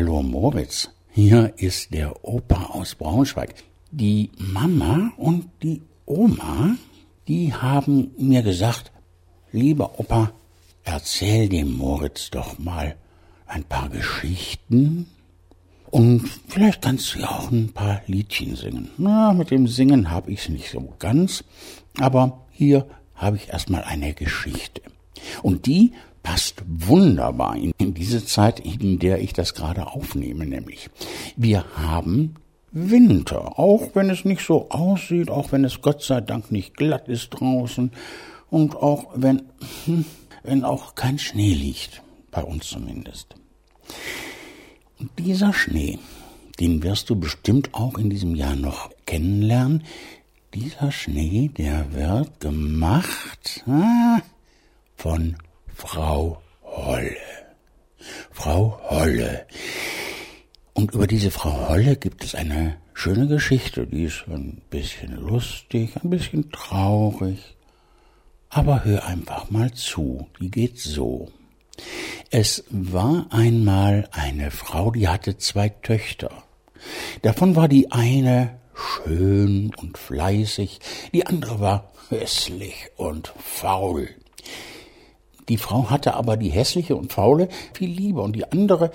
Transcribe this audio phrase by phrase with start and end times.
[0.00, 3.52] Hallo Moritz, hier ist der Opa aus Braunschweig.
[3.90, 6.76] Die Mama und die Oma,
[7.28, 8.92] die haben mir gesagt,
[9.52, 10.32] lieber Opa,
[10.84, 12.96] erzähl dem Moritz doch mal
[13.46, 15.06] ein paar Geschichten
[15.90, 18.88] und vielleicht kannst du ja auch ein paar Liedchen singen.
[18.96, 21.44] Na, mit dem Singen habe ich's nicht so ganz,
[21.98, 24.80] aber hier habe ich erstmal eine Geschichte.
[25.42, 25.92] Und die
[26.22, 30.90] passt wunderbar in, diese Zeit, in der ich das gerade aufnehme, nämlich
[31.36, 32.34] wir haben
[32.72, 37.08] Winter, auch wenn es nicht so aussieht, auch wenn es Gott sei Dank nicht glatt
[37.08, 37.90] ist draußen
[38.48, 39.42] und auch wenn,
[39.86, 40.04] hm,
[40.42, 43.34] wenn auch kein Schnee liegt, bei uns zumindest.
[44.98, 45.98] Und dieser Schnee,
[46.60, 49.84] den wirst du bestimmt auch in diesem Jahr noch kennenlernen.
[50.54, 54.20] Dieser Schnee, der wird gemacht ah,
[54.96, 55.36] von
[55.80, 57.16] Frau Holle.
[58.30, 59.46] Frau Holle.
[60.74, 65.96] Und über diese Frau Holle gibt es eine schöne Geschichte, die ist ein bisschen lustig,
[65.96, 67.56] ein bisschen traurig.
[68.50, 71.28] Aber hör einfach mal zu, die geht so.
[72.30, 76.30] Es war einmal eine Frau, die hatte zwei Töchter.
[77.22, 80.78] Davon war die eine schön und fleißig,
[81.14, 84.10] die andere war hässlich und faul.
[85.50, 88.92] Die Frau hatte aber die hässliche und faule viel lieber und die andere,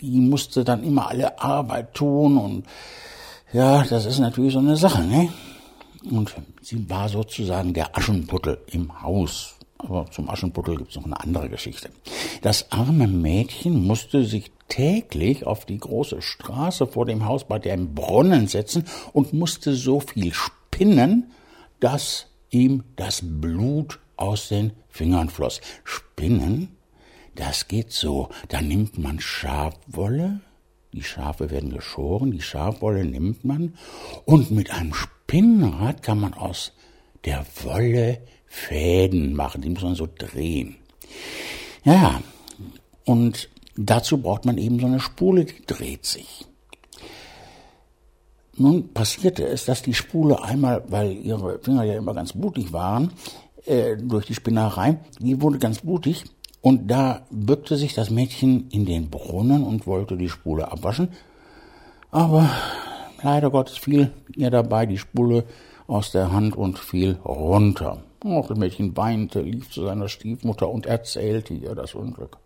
[0.00, 2.64] die musste dann immer alle Arbeit tun und
[3.52, 5.28] ja, das ist natürlich so eine Sache, ne?
[6.10, 9.56] Und sie war sozusagen der Aschenputtel im Haus.
[9.76, 11.90] Aber zum Aschenputtel gibt's noch eine andere Geschichte.
[12.40, 17.94] Das arme Mädchen musste sich täglich auf die große Straße vor dem Haus bei dem
[17.94, 21.30] Brunnen setzen und musste so viel spinnen,
[21.78, 25.60] dass ihm das Blut aus den Fingern floss.
[25.84, 26.76] Spinnen,
[27.34, 28.28] das geht so.
[28.48, 30.40] Da nimmt man Schafwolle,
[30.92, 33.74] die Schafe werden geschoren, die Schafwolle nimmt man
[34.24, 36.72] und mit einem Spinnrad kann man aus
[37.24, 40.76] der Wolle Fäden machen, die muss man so drehen.
[41.84, 42.22] Ja,
[43.04, 46.46] und dazu braucht man eben so eine Spule, die dreht sich.
[48.56, 53.12] Nun passierte es, dass die Spule einmal, weil ihre Finger ja immer ganz blutig waren,
[53.66, 56.24] äh, durch die Spinnerei, die wurde ganz blutig
[56.60, 61.08] und da bückte sich das Mädchen in den Brunnen und wollte die Spule abwaschen.
[62.10, 62.48] Aber
[63.22, 65.44] leider Gottes fiel ihr dabei die Spule
[65.86, 68.02] aus der Hand und fiel runter.
[68.24, 72.38] Oh, das Mädchen weinte, lief zu seiner Stiefmutter und erzählte ihr das Unglück.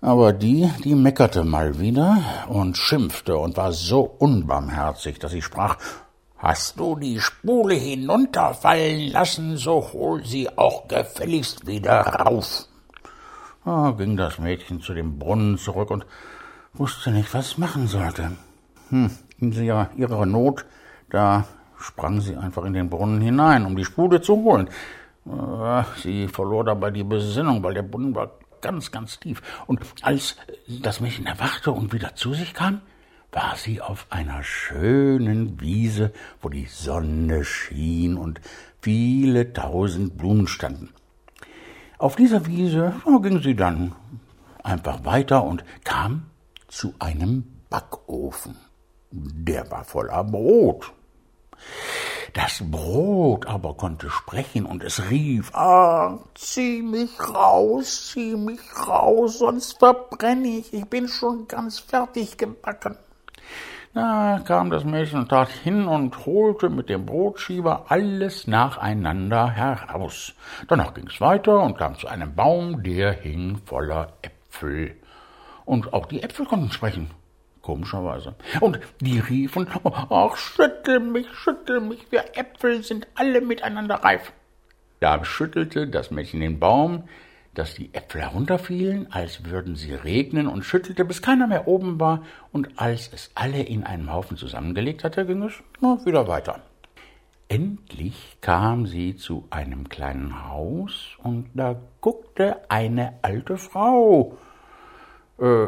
[0.00, 5.76] Aber die, die meckerte mal wieder und schimpfte und war so unbarmherzig, dass sie sprach,
[6.38, 12.66] Hast du die Spule hinunterfallen lassen, so hol sie auch gefälligst wieder rauf.
[13.64, 16.06] Da ging das Mädchen zu dem Brunnen zurück und
[16.74, 18.30] wusste nicht, was es machen sollte.
[18.90, 19.10] Hm,
[19.40, 20.64] in ihrer, ihrer Not,
[21.10, 21.44] da
[21.76, 24.68] sprang sie einfach in den Brunnen hinein, um die Spule zu holen.
[25.26, 29.42] Äh, sie verlor dabei die Besinnung, weil der Brunnen war ganz, ganz tief.
[29.66, 30.36] Und als
[30.68, 32.80] das Mädchen erwachte und wieder zu sich kam,
[33.32, 38.40] war sie auf einer schönen Wiese, wo die Sonne schien und
[38.80, 40.90] viele tausend Blumen standen.
[41.98, 43.94] Auf dieser Wiese ging sie dann
[44.62, 46.30] einfach weiter und kam
[46.68, 48.56] zu einem Backofen.
[49.10, 50.92] Der war voller Brot.
[52.34, 59.38] Das Brot aber konnte sprechen und es rief, ah, zieh mich raus, zieh mich raus,
[59.38, 62.96] sonst verbrenne ich, ich bin schon ganz fertig gebacken.
[63.94, 70.34] Da kam das Mädchen und tat hin und holte mit dem Brotschieber alles nacheinander heraus.
[70.68, 74.96] Danach ging's weiter und kam zu einem Baum, der hing voller Äpfel.
[75.64, 77.10] Und auch die Äpfel konnten sprechen
[77.68, 78.34] komischerweise.
[78.60, 84.32] Und die riefen, ach, schüttel mich, schüttel mich, wir Äpfel sind alle miteinander reif.
[85.00, 87.04] Da schüttelte das Mädchen den Baum,
[87.58, 92.22] dass die Äpfel herunterfielen, als würden sie regnen, und schüttelte, bis keiner mehr oben war,
[92.52, 95.54] und als es alle in einem Haufen zusammengelegt hatte, ging es
[96.06, 96.60] wieder weiter.
[97.48, 104.38] Endlich kam sie zu einem kleinen Haus, und da guckte eine alte Frau.
[105.38, 105.66] Äh,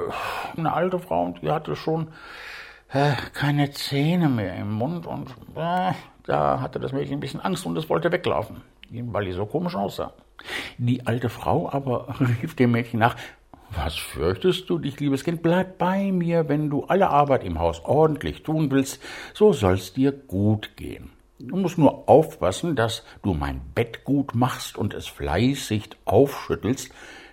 [0.56, 2.08] eine alte Frau und die hatte schon
[2.92, 5.92] äh, keine Zähne mehr im Mund und äh,
[6.24, 9.74] da hatte das Mädchen ein bisschen Angst und es wollte weglaufen, weil die so komisch
[9.74, 10.12] aussah.
[10.78, 13.16] Die alte Frau aber rief dem Mädchen nach,
[13.70, 15.42] was fürchtest du dich, liebes Kind?
[15.42, 19.00] Bleib bei mir, wenn du alle Arbeit im Haus ordentlich tun willst,
[19.32, 21.10] so soll's dir gut gehen.
[21.38, 26.92] Du musst nur aufpassen, dass du mein Bett gut machst und es fleißig aufschüttelst,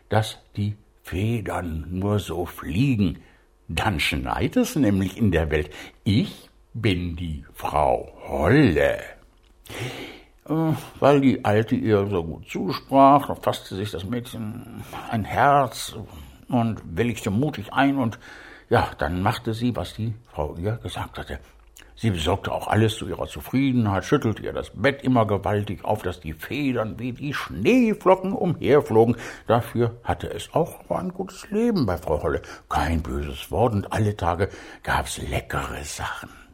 [0.10, 3.20] dass die Federn nur so fliegen,
[3.70, 5.70] Dann schneit es nämlich in der Welt.
[6.06, 9.00] Ich bin die Frau Holle.
[10.50, 15.96] Äh, weil die Alte ihr so gut zusprach, fasste sich das Mädchen ein Herz
[16.48, 18.20] und willigte mutig ein und
[18.70, 21.40] ja, dann machte sie, was die Frau ihr gesagt hatte.
[22.00, 26.20] Sie besorgte auch alles zu ihrer Zufriedenheit, schüttelte ihr das Bett immer gewaltig auf, dass
[26.20, 29.16] die Federn wie die Schneeflocken umherflogen.
[29.48, 32.44] Dafür hatte es auch ein gutes Leben bei Frau Holle.
[32.70, 34.50] Kein böses Wort und alle Tage
[34.84, 36.47] gab's leckere Sachen.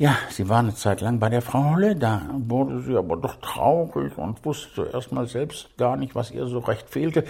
[0.00, 3.36] Ja, sie war eine Zeit lang bei der Frau Holle, da wurde sie aber doch
[3.42, 7.24] traurig und wusste erst mal selbst gar nicht, was ihr so recht fehlte.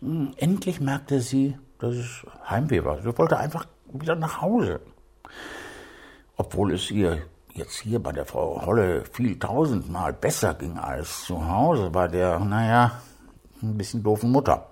[0.00, 3.00] Hm, endlich merkte sie, dass es Heimweh war.
[3.00, 4.80] Sie wollte einfach wieder nach Hause.
[6.36, 7.22] Obwohl es ihr
[7.54, 12.40] jetzt hier bei der Frau Holle viel tausendmal besser ging als zu Hause bei der,
[12.40, 13.02] naja,
[13.62, 14.66] ein bisschen doofen Mutter.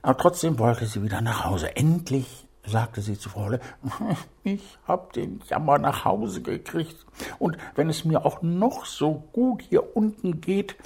[0.00, 1.76] Aber trotzdem wollte sie wieder nach Hause.
[1.76, 3.60] Endlich sagte sie zu Frau Holle,
[4.44, 7.04] ich hab den Jammer nach Hause gekriegt.
[7.38, 10.76] Und wenn es mir auch noch so gut hier unten geht,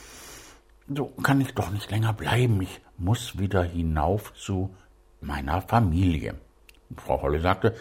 [0.89, 2.61] so kann ich doch nicht länger bleiben.
[2.63, 4.75] Ich muss wieder hinauf zu
[5.21, 6.35] meiner Familie.
[6.97, 7.75] Frau Holle sagte,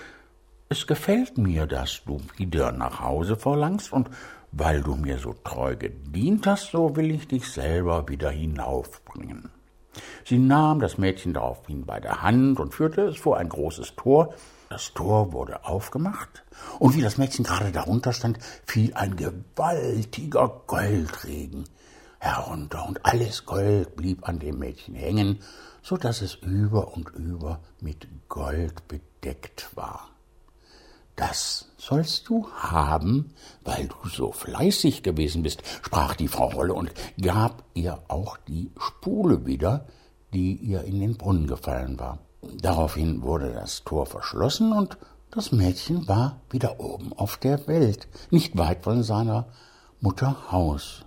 [0.69, 4.09] es gefällt mir, dass du wieder nach Hause verlangst, und
[4.53, 9.50] weil du mir so treu gedient hast, so will ich dich selber wieder hinaufbringen.
[10.25, 14.33] Sie nahm das Mädchen daraufhin bei der Hand und führte es vor ein großes Tor.
[14.69, 16.44] Das Tor wurde aufgemacht,
[16.79, 21.65] und wie das Mädchen gerade darunter stand, fiel ein gewaltiger Goldregen
[22.19, 25.39] herunter, und alles Gold blieb an dem Mädchen hängen,
[25.81, 30.12] so dass es über und über mit Gold bedeckt war.
[31.15, 33.33] Das sollst du haben,
[33.63, 38.71] weil du so fleißig gewesen bist, sprach die Frau Holle und gab ihr auch die
[38.79, 39.85] Spule wieder,
[40.33, 42.19] die ihr in den Brunnen gefallen war.
[42.61, 44.97] Daraufhin wurde das Tor verschlossen und
[45.31, 49.47] das Mädchen war wieder oben auf der Welt, nicht weit von seiner
[50.01, 51.05] Mutter Haus.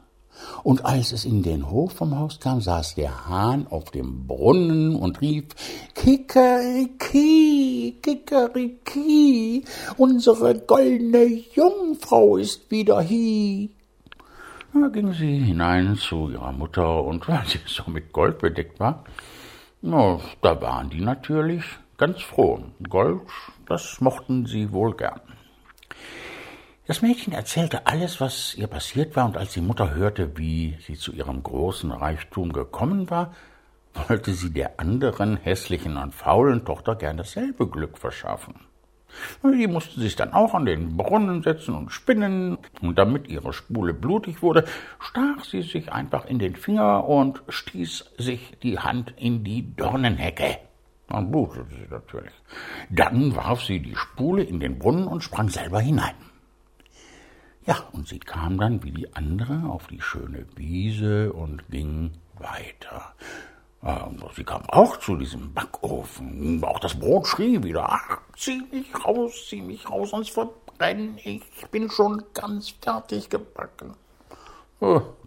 [0.62, 4.96] Und als es in den Hof vom Haus kam, saß der Hahn auf dem Brunnen
[4.96, 5.46] und rief
[5.94, 9.64] Kikeriki, Kikeriki,
[9.96, 11.24] unsere goldene
[11.54, 13.68] Jungfrau ist wieder hier.
[14.76, 19.04] Da ging sie hinein zu ihrer Mutter, und weil sie so mit Gold bedeckt war,
[19.82, 21.64] na, da waren die natürlich
[21.96, 22.60] ganz froh.
[22.88, 23.22] Gold,
[23.66, 25.20] das mochten sie wohl gern.
[26.86, 30.94] Das Mädchen erzählte alles, was ihr passiert war, und als die Mutter hörte, wie sie
[30.96, 33.32] zu ihrem großen Reichtum gekommen war,
[34.08, 38.54] wollte sie der anderen hässlichen und faulen Tochter gern dasselbe Glück verschaffen.
[39.42, 43.94] Die musste sich dann auch an den Brunnen setzen und spinnen, und damit ihre Spule
[43.94, 44.64] blutig wurde,
[44.98, 50.58] stach sie sich einfach in den Finger und stieß sich die Hand in die Dornenhecke.
[51.08, 52.32] Dann blutete sie natürlich.
[52.90, 56.14] Dann warf sie die Spule in den Brunnen und sprang selber hinein.
[57.66, 63.14] Ja, und sie kam dann wie die andere auf die schöne Wiese und ging weiter.
[64.34, 66.64] Sie kam auch zu diesem Backofen.
[66.64, 71.42] Auch das Brot schrie wieder, ach, zieh mich raus, zieh mich raus, sonst verbrenne ich.
[71.56, 73.94] Ich bin schon ganz fertig gebacken.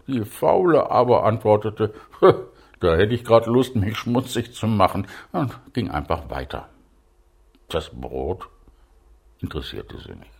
[0.08, 5.90] Die Faule aber antwortete, da hätte ich grad Lust, mich schmutzig zu machen, und ging
[5.90, 6.68] einfach weiter.
[7.68, 8.48] Das Brot
[9.38, 10.32] interessierte sie nicht.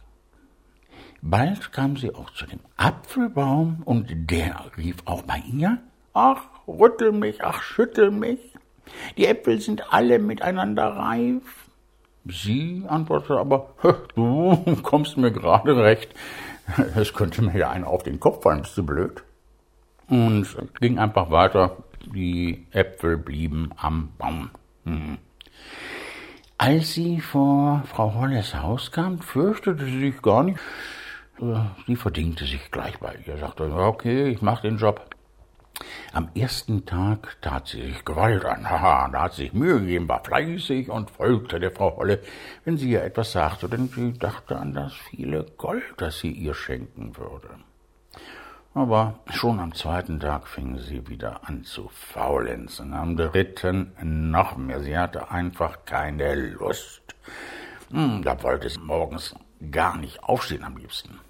[1.22, 5.78] Bald kam sie auch zu dem Apfelbaum, und der rief auch bei ihr,
[6.14, 8.38] ach, rüttel mich, ach, schüttel mich,
[9.16, 11.42] die Äpfel sind alle miteinander reif.
[12.24, 13.70] Sie antwortete aber,
[14.14, 16.14] du kommst mir gerade recht,
[16.94, 19.22] es könnte mir ja einer auf den Kopf fallen, bist du blöd?
[20.08, 20.46] Und
[20.80, 21.76] ging einfach weiter,
[22.14, 24.50] die Äpfel blieben am Baum.
[24.84, 25.18] Hm.
[26.56, 30.58] Als sie vor Frau Holles Haus kam, fürchtete sie sich gar nicht,
[31.86, 35.08] Sie verdingte sich gleich bei ihr, sagte, okay, ich mach den Job.
[36.18, 40.08] Am ersten Tag tat sie sich Gewalt an, haha, da hat sie sich Mühe gegeben,
[40.08, 42.20] war fleißig und folgte der Frau Holle,
[42.64, 46.54] wenn sie ihr etwas sagte, denn sie dachte an das viele Gold, das sie ihr
[46.54, 47.50] schenken würde.
[48.74, 54.80] Aber schon am zweiten Tag fing sie wieder an zu faulenzen, am dritten noch mehr,
[54.80, 57.14] sie hatte einfach keine Lust.
[57.92, 59.36] Hm, da wollte sie morgens
[59.70, 61.20] gar nicht aufstehen am liebsten.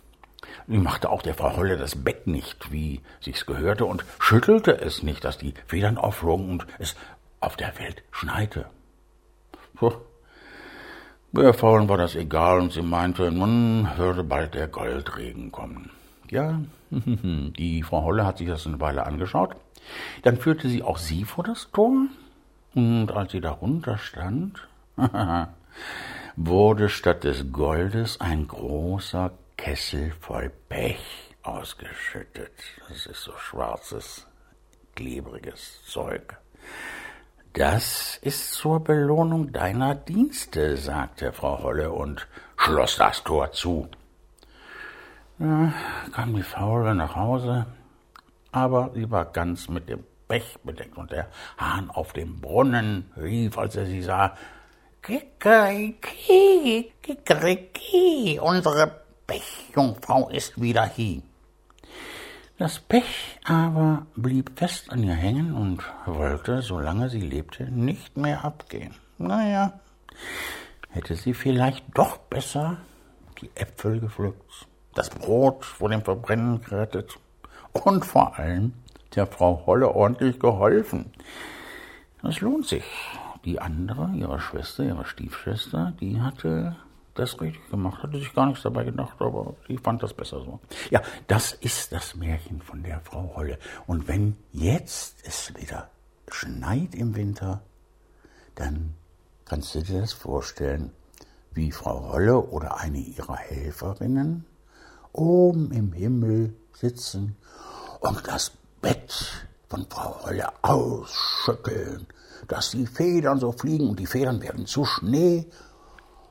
[0.67, 5.03] Sie machte auch der Frau Holle das Bett nicht, wie sich's gehörte, und schüttelte es
[5.03, 6.95] nicht, dass die Federn aufflogen und es
[7.41, 8.67] auf der Welt schneite.
[9.81, 10.01] So.
[11.33, 15.91] Der Faulen war das egal, und sie meinte, nun würde bald der Goldregen kommen.
[16.31, 19.55] Ja, die Frau Holle hat sich das eine Weile angeschaut.
[20.23, 22.07] Dann führte sie auch sie vor das Tor,
[22.75, 24.67] und als sie darunter stand,
[26.37, 32.53] wurde statt des Goldes ein großer Kessel voll Pech ausgeschüttet.
[32.89, 34.27] Das ist so schwarzes,
[34.95, 36.39] klebriges Zeug.
[37.53, 43.89] Das ist zur Belohnung deiner Dienste, sagte Frau Holle und schloss das Tor zu.
[45.41, 45.73] Ja,
[46.13, 47.67] kam die Faule nach Hause,
[48.53, 51.27] aber sie war ganz mit dem Pech bedeckt und der
[51.59, 54.37] Hahn auf dem Brunnen rief, als er sie sah,
[55.03, 61.23] Kikeriki, Kikeriki, unsere Pechjungfrau ist wieder hier.
[62.57, 68.45] Das Pech aber blieb fest an ihr hängen und wollte, solange sie lebte, nicht mehr
[68.45, 68.95] abgehen.
[69.19, 69.79] Naja,
[70.89, 72.79] hätte sie vielleicht doch besser
[73.41, 77.19] die Äpfel gepflückt, das Brot vor dem Verbrennen gerettet
[77.73, 78.73] und vor allem
[79.15, 81.13] der Frau Holle ordentlich geholfen.
[82.23, 82.85] Das lohnt sich.
[83.45, 86.77] Die andere, ihre Schwester, ihre Stiefschwester, die hatte
[87.19, 90.61] das richtig gemacht, hatte sich gar nichts dabei gedacht, aber sie fand das besser so.
[90.91, 93.59] Ja, das ist das Märchen von der Frau Holle.
[93.87, 95.91] Und wenn jetzt es wieder
[96.31, 97.63] schneit im Winter,
[98.55, 98.95] dann
[99.45, 100.93] kannst du dir das vorstellen,
[101.53, 104.45] wie Frau Holle oder eine ihrer Helferinnen
[105.13, 107.37] oben im Himmel sitzen
[108.01, 112.07] und das Bett von Frau Holle ausschütteln,
[112.47, 115.47] dass die Federn so fliegen und die Federn werden zu Schnee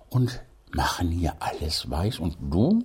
[0.10, 0.42] und
[0.72, 2.84] machen hier alles weiß und du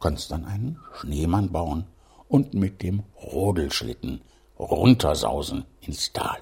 [0.00, 1.84] kannst dann einen Schneemann bauen
[2.28, 4.20] und mit dem Rodelschlitten
[4.58, 6.38] runtersausen ins Tal.